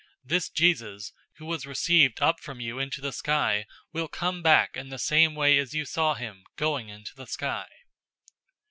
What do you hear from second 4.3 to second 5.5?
back in the same